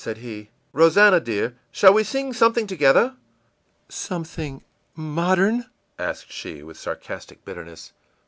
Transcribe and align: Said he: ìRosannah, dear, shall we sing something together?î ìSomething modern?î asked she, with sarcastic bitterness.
Said 0.03 0.17
he: 0.17 0.49
ìRosannah, 0.73 1.23
dear, 1.23 1.59
shall 1.71 1.93
we 1.93 2.03
sing 2.03 2.33
something 2.33 2.65
together?î 2.65 3.13
ìSomething 3.87 4.63
modern?î 4.95 5.69
asked 5.99 6.31
she, 6.31 6.63
with 6.63 6.79
sarcastic 6.79 7.45
bitterness. 7.45 7.93